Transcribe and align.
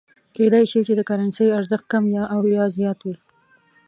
کېدای 0.35 0.63
شي 0.71 0.79
د 0.95 1.01
کرنسۍ 1.09 1.47
ارزښت 1.57 1.85
کم 1.91 2.03
او 2.33 2.41
یا 2.55 2.65
زیات 2.77 2.99
وي. 3.03 3.15